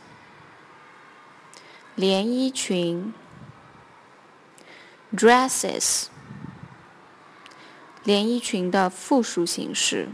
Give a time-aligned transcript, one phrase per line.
[1.94, 3.14] 连衣裙
[5.14, 6.06] ，dresses
[8.02, 10.08] 连衣裙的复数形式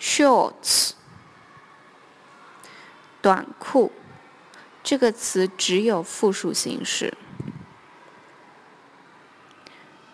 [0.00, 0.94] ，shorts
[3.20, 3.92] 短裤
[4.82, 7.16] 这个词只有复数形式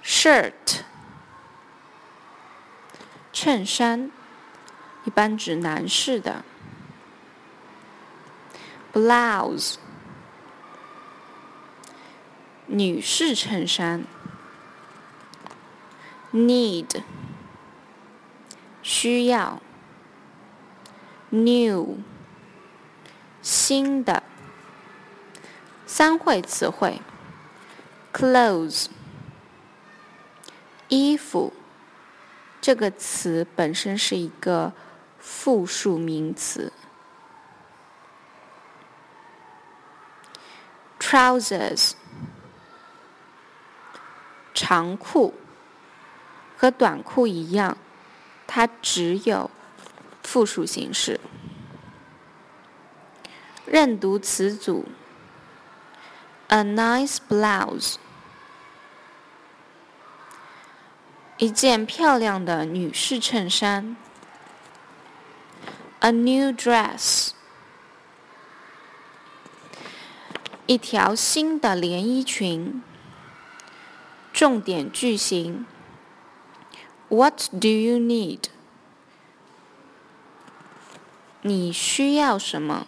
[0.05, 0.83] ，shirt
[3.33, 4.11] 衬衫
[5.07, 6.45] 一般指男士的。
[8.99, 9.77] Blouse
[12.67, 14.05] 女士衬衫
[16.33, 17.03] ，need。
[18.83, 19.63] 需要
[21.31, 21.99] ，new。
[23.41, 24.25] 新的，
[25.87, 27.01] 三会词汇
[28.13, 28.89] ，clothes。
[30.89, 31.53] 衣服。
[32.61, 34.73] 这个词本身是一个
[35.19, 36.73] 复数名词。
[41.09, 41.93] Trousers
[44.53, 45.33] 长裤
[46.55, 47.79] 和短裤一样，
[48.47, 49.51] 它只有
[50.23, 51.19] 复数形式。
[53.65, 54.87] 认读词组
[56.49, 57.95] ：a nice blouse，
[61.39, 63.97] 一件漂亮的女士衬衫
[66.01, 67.31] ；a new dress。
[70.69, 72.83] 一条新的连衣裙。
[74.35, 75.65] 重点句型
[77.09, 78.41] ：What do you need？
[81.41, 82.87] 你需要什么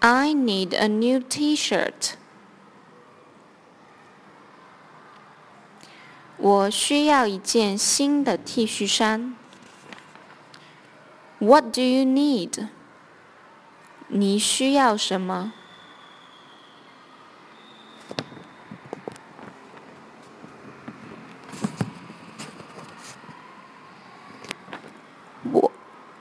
[0.00, 2.12] ？I need a new T-shirt。
[6.36, 9.34] 我需要一件新的 T 恤衫。
[11.38, 12.68] What do you need？
[14.08, 15.54] 你需要什么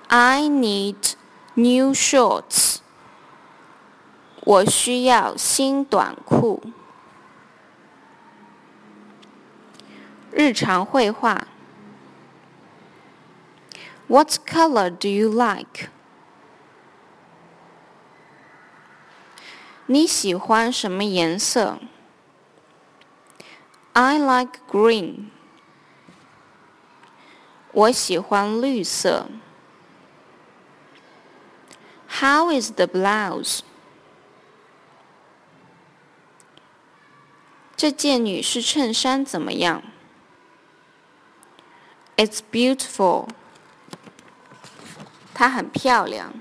[0.09, 1.15] ？I need
[1.55, 2.79] new shorts.
[4.41, 6.63] 我需要新短裤。
[10.31, 11.47] 日常绘画。
[14.09, 15.89] What color do you like?
[19.87, 21.79] 你喜欢什么颜色？
[23.93, 25.27] I like green.
[27.73, 29.27] 我喜欢绿色。
[32.21, 33.61] How is the blouse?
[37.77, 39.83] 这件女士衬衫怎么样？
[42.17, 43.29] It's beautiful.
[45.35, 46.35] 它很漂亮。